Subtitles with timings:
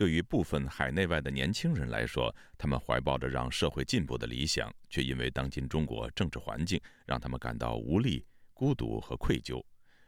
[0.00, 8.24] 对于部分海内外的年轻人来说，他们怀抱着让社会进步的理想，却因为当今中国政治环境，让他们感到无力、
[8.54, 9.62] 孤独和愧疚。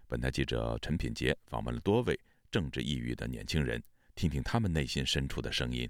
[0.08, 2.18] 本台记者陈品杰访问了多位
[2.50, 3.82] 政治抑郁的年轻人，
[4.14, 5.86] 听听他们内心深处的声音。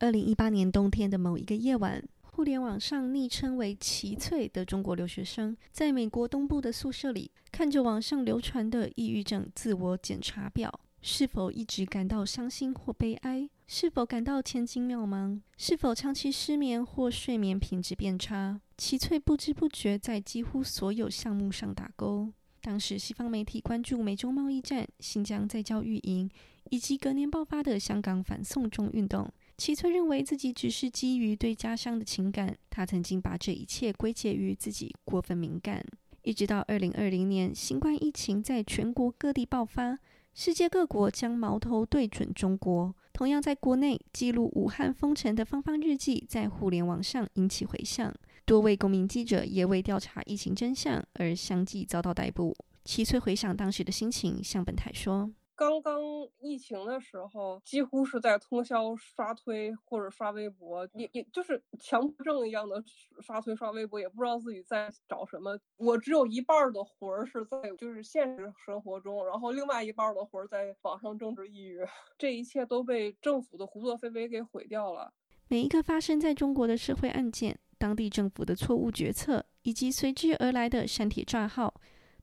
[0.00, 10.78] 二零一八年冬天的某一个夜晚，互联网上昵称为“奇翠”的中国留学生，在美国东部的宿舍里，看着网上流传的抑郁症自我检查表。
[11.02, 13.48] 是否一直感到伤心或悲哀？
[13.66, 15.40] 是否感到前景渺茫？
[15.56, 18.60] 是否长期失眠或睡眠品质变差？
[18.76, 22.30] 齐翠不知不觉在几乎所有项目上打勾。
[22.60, 26.28] 当时西方媒体关注美中贸易战、新疆在教育营
[26.68, 32.54] 以及隔年爆发的香港反送中运动，齐翠认为自己只是基于对家乡的情感。
[32.68, 35.82] 他曾经把这一切归结于自己过分敏感。
[36.22, 39.98] 一直到二零二零年，新冠疫情在全国各地爆发。
[40.34, 42.94] 世界各国将矛头对准中国。
[43.12, 48.14] 同样，在国内记录武汉封城的方方日记在互联网上引起回响，
[48.46, 52.56] 多位公民记者也为调查疫情真相而相继遭到逮捕。
[52.84, 55.30] 齐翠回想当时的心情，向本台说。
[55.60, 56.00] 刚刚
[56.40, 62.82] 疫情的时候，几乎是在通宵刷推或者刷微博，也也就是强迫症一样的
[63.20, 65.60] 刷推刷微博，也不知道自己在找什么。
[65.76, 71.86] 我只有一半的魂儿是在就是现实生活中，然后另外一半的魂儿在网上政治抑郁。
[72.16, 75.12] 这一切都被政府的胡作非为给毁掉了。
[75.48, 81.74] 每一个发生在中国的社会案件，当地政府的错误决策，以及随之而来的删帖账号，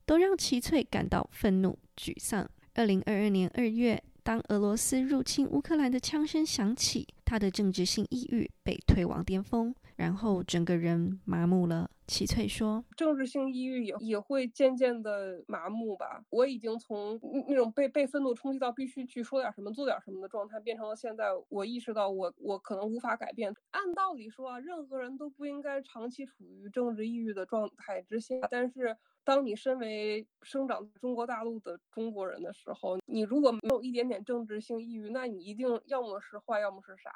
[0.07, 2.49] 都让齐翠感到愤怒、沮丧。
[2.77, 11.89] 二零二二年二月，当俄罗斯入侵乌克兰的枪声响起，他的政治性抑郁被推往巅峰，然后整个人麻木了。
[12.07, 16.23] 齐翠说：“政治性抑郁也也会渐渐的麻木吧。
[16.29, 23.53] 我已经从那种被被愤怒冲击到必须去说点什么、做点什么的状态，变成了现在我意识到我我可能无法改变。
[23.71, 28.97] 按道理说啊，任何人都不应该长期处于政治抑郁的状态之下，但是。”
[29.27, 37.11] 当你身为生长在中国大陆的中国人的时候，你如果没有一点点政治性抑郁，那你一定要么是坏，要么是傻。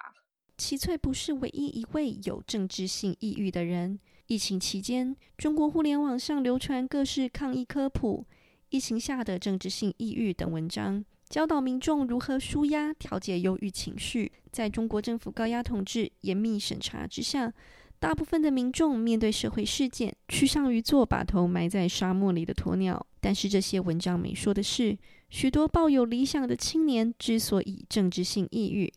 [0.58, 3.98] 齐翠不是唯一一位有政治性抑郁的人。
[4.32, 8.26] 疫情期间，中国互联网上流传各式抗疫科普、
[8.70, 14.32] 疫情下的政治性抑郁等文章，教导民众如何舒压、调节忧郁情绪。
[14.50, 17.54] 在中国政府高压统治、严密审查之下。
[18.00, 23.06] 大部分的民众面对社会事件，趋向于做把头埋在沙漠里的鸵鸟。
[23.20, 24.98] 但是这些文章没说的是，
[25.30, 28.92] 许多抱有理想的青年之所以政治性抑郁，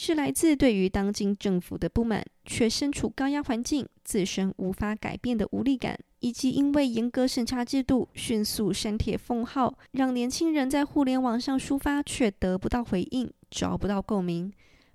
[0.00, 14.52] 是来自对于当今政府的不满，却身处高压环境，自身无法改变的无力感，以及因为严格审查制度、迅速删帖封号，让年轻人在互联网上抒发却得不到回应，找不到共鸣，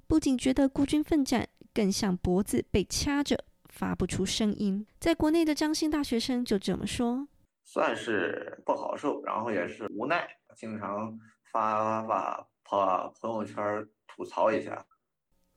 [0.08, 3.44] 不仅觉得孤军奋战，更像脖子被掐着。
[3.68, 7.28] 发不出声音，在国内的张姓大学生就这么说
[7.66, 10.26] ：“算是不好受，然后也是无奈，
[10.56, 11.20] 经常
[11.52, 14.82] 发发发朋友圈吐槽一下。”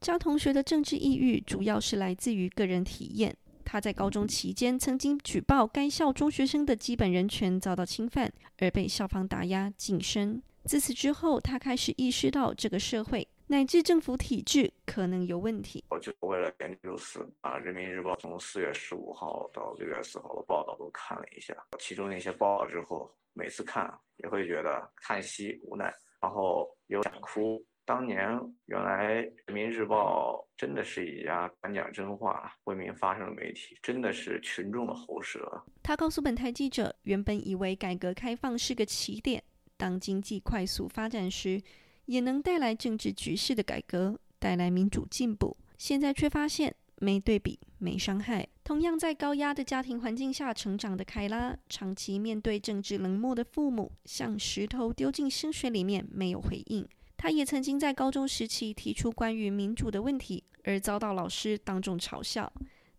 [0.01, 3.37] 张同学的政治抑郁主要是来自于个人体验。
[3.65, 10.41] 他在高中期间曾经举报该校中学生的基本人权遭到侵犯，而被校方打压晋升。
[10.65, 13.27] 自此之后，他开始意识到这个社会。
[13.49, 15.85] 乃至政府体制可能有问题。
[15.91, 27.65] 我就为了研究四啊，《人民日报》从四月十五号到六月四号的报道都看了一下，其中那些报道之后，每次看也会觉得叹息无奈，然后有想哭。
[27.87, 28.19] 当年
[28.67, 35.63] 原来《人民日报》真的是一家敢讲真话、为民发声的媒体，真的是群众的喉舌。
[35.83, 39.43] 他告诉本台记者，原本以为改革开放是个起点，
[39.77, 41.63] 当经济快速发展时。
[42.07, 45.57] 也能带来政治局势的改革，带来民主进步。
[45.77, 48.47] 现在却发现没对比没伤害。
[48.63, 56.87] 同样在高压的家庭环境下成长的凯拉，长期面对政治冷漠的父母，像石头丢进深水里面没有回应。
[57.17, 62.53] 他也曾经在高中时期提出关于民主的问题，而遭到老师当众嘲笑。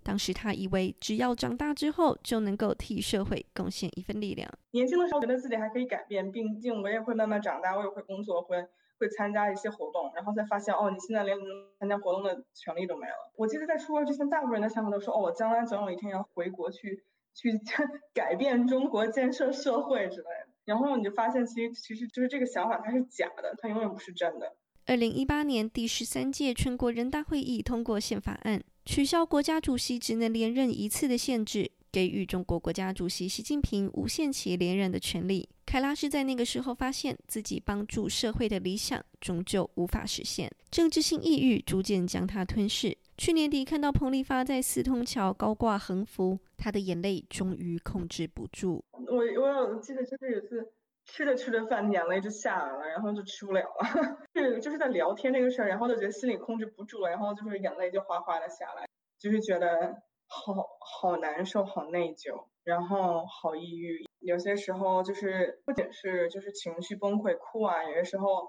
[0.03, 4.49] 当时他以为只要长大之后就能够替社会贡献一份力量。
[4.71, 8.65] 年轻的时候觉得自己还可以改变，毕竟我也会慢慢长大，我也会工作，会。
[8.99, 11.37] 会参加一些活动，然后才发现哦，你现在连
[11.77, 13.31] 参加活动的权利都没了。
[13.35, 17.03] 我记得在出国之前，大部分人的想法都说哦，我将来总有一天要回国去
[17.35, 17.51] 去
[18.15, 20.27] 改变中国、建设社会之类。
[20.67, 24.53] 然后你就发现，其实其实就是这个想法它是假的，它永远不是真的。
[24.85, 35.49] 二零一八年第十三届全国人大会议通过宪法案，取消国家主席只能连任一次的限制，给予中国国家主席习近平无限期连任的权利。
[35.65, 42.95] 凯拉是在那个时候发现自己帮助社会的理想终究无法实现，政治性抑郁逐渐将他吞噬。
[43.17, 48.85] 去年底看到彭丽发在四通桥高挂横幅，他的眼泪终于控制不住。
[48.91, 50.71] 我我记得就是有次
[51.05, 54.19] 吃着吃着饭，眼泪就下来了，然后就吃不了了。
[54.35, 58.85] 是 就是在聊天这个事儿，然后就觉得心里控制不住了，然后就是眼泪就哗哗的下来，
[59.17, 64.05] 就是觉得好好难受，好内疚，然后好抑郁。
[64.19, 68.47] 有些时候就是不仅是就是情绪崩溃哭啊，有些时候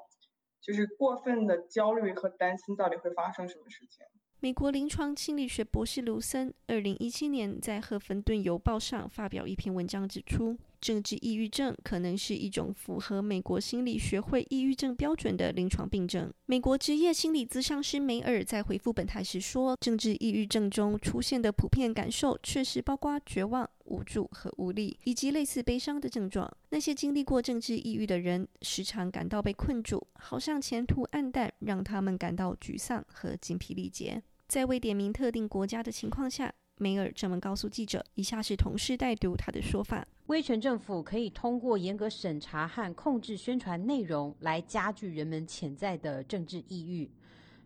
[0.61, 4.05] 就是过分的焦虑和担心到底会发生什么事情。
[4.41, 16.33] 美国临床心理学博士卢森，二零一七年在《赫芬顿邮报》上发表一篇文章，指出，政治抑郁症可能是一种符合美国心理学会抑郁症标准的临床病症。
[16.47, 26.51] 美国职业心理咨商师梅尔在回复本台时说，政治抑郁症中出现的普遍感受确实包括绝望、无助和无力，以及类似悲伤的症状。
[26.71, 34.23] 那些经历过政治抑郁的人，时常感到被困住，好像前途暗淡，让他们感到沮丧和精疲力竭。
[34.47, 47.11] 在未点名特定国家的情况下，梅尔这么告诉记者：“以下是同事代读他的说法：威权政府可以通过严格审查和控制宣传内容来加剧人们潜在的政治抑郁。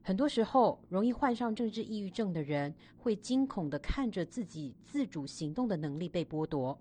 [0.01, 6.79] 很多时候，容易患上政治抑郁症的人会惊恐地看着自己自主行动的能力被剥夺，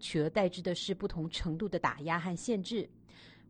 [0.00, 2.90] 取而代之的是不同程度的打压和限制。”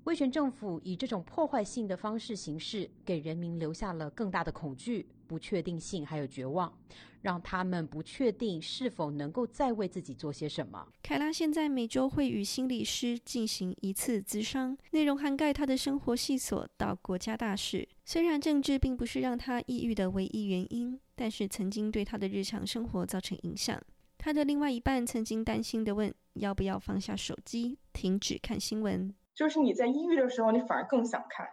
[0.05, 6.77] 威权政府以这种破坏性的方式行事，给人民留下了更大的恐惧、不确定性，还有绝望，
[7.23, 10.89] 让他们不确定是否能够再为自己做些什么。
[11.05, 17.89] 凯拉现在每周会与心理师进行一次咨商，内容涵盖他的生活细琐到国家大事。
[18.05, 23.81] 虽然政治并不是让他抑郁的唯一原因，但是曾经对他的日常生活造成影响。
[24.19, 29.15] 他的另外一半曾经担心的问：要不要放下手机，停止看新闻？
[29.33, 31.47] 就是你在抑郁的时候，你反而更想看，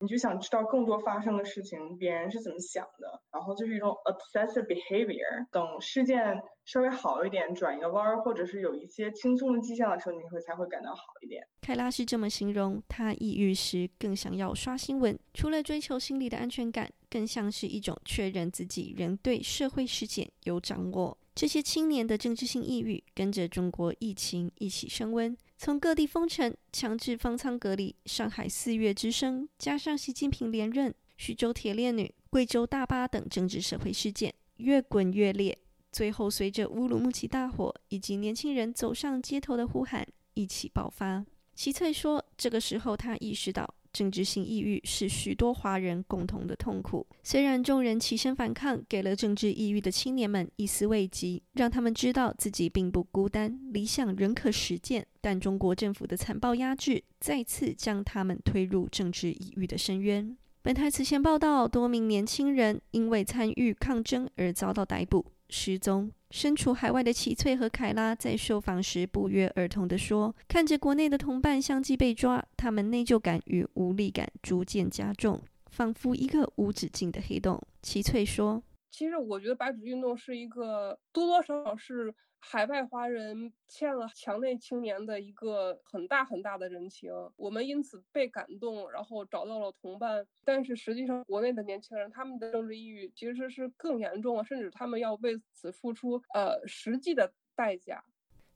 [0.00, 5.46] 你就想知道更多发生的事情，别人是怎么想的，然后就是一种 obsessive behavior。
[5.52, 11.46] 等事件稍微好一点，转一个弯儿，或者是有一些轻松的迹象的时候，你会才会感到好一点。
[11.60, 21.18] 凯拉是这么形容，他抑郁时更想要刷新闻，除了追求心理的安全感，更像是一种确认自己仍对社会事件有掌握。
[21.34, 25.36] 这些青年的政治性抑郁，跟着中国疫情一起升温。
[25.62, 35.58] 从各地封城、强制方舱隔离、上海四月之声，加上习近平连任、徐州铁链女、贵州大巴等政治社会事件越滚越烈，
[35.92, 41.26] 最后随着乌鲁木齐大火以及年轻人走上街头的呼喊一起爆发。
[41.54, 47.06] 齐翠说：“这个时候，他意识到。”政治性抑郁是许多华人共同的痛苦。
[47.22, 55.06] 虽然众人起身反抗，给了政治抑郁的青年们一丝慰藉，让他们知道自己并不孤单，理想仍可实践。
[55.20, 60.36] 但中国政府的残暴压制再次将他们推入政治抑郁的深渊。
[60.62, 66.10] 本台此前报道，多名年轻人因为参与抗争而遭到逮捕、失踪。
[66.30, 90.26] 身处海外的齐翠和凯拉在受访时不约而同地说：“看着国内的同伴相继被抓，他们内疚感与无力感逐渐加重，仿佛一个无止境的黑洞。”齐翠说：“其实我觉得白纸运动是一个多多少少是。”海外华人欠了墙内青年的一个很大很大的人情，我们因此被感动，然后找到了同伴。
[90.42, 98.02] 但是实际上，国内的年轻人他们的政治抑郁其实是更严重了，甚至他们要为此付出呃实际的代价。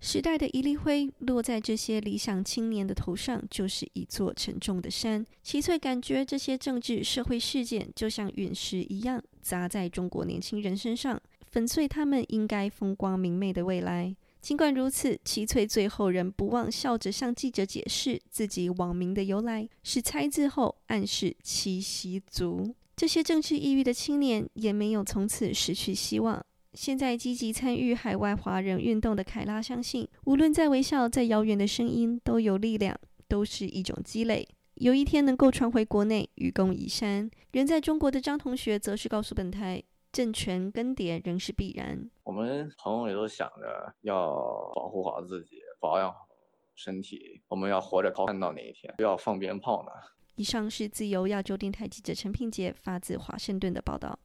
[0.00, 5.26] 时代的一粒灰落在这些理想青年的头上，就是一座沉重的山。
[5.42, 11.20] 齐翠感觉这些政治社会事件就像陨石一样砸在中国年轻人身上。
[11.46, 14.16] 粉碎他们应该风光明媚的未来。
[14.40, 22.74] 尽管如此，齐翠最后仍不忘笑着向记者解释自己网名的由来是“猜字后”，暗示七夕族。
[22.96, 26.44] 这些政治抑郁的青年也没有从此失去希望。
[26.74, 32.98] 现在积极参与海外华人运动的凯拉相信，无论在微笑，在遥远的声音，都有力量，
[33.28, 34.46] 都是一种积累。
[34.74, 37.30] 有一天能够传回国内，愚公移山。
[37.52, 39.82] 人在中国的张同学则是告诉本台。
[40.10, 42.08] 政权更迭仍是必然。
[42.22, 44.30] 我们朋友也都想着要
[44.72, 46.28] 保护好自己，保养好
[46.76, 47.42] 身体。
[47.48, 49.90] 我们要活着看到那一天，不要放鞭炮呢。
[50.36, 54.16] 以上是自由亚洲电台记者陈平杰发自华盛顿的报道。